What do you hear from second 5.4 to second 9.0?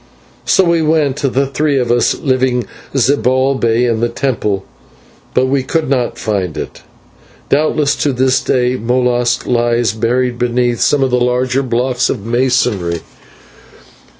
we could not find it; doubtless to this day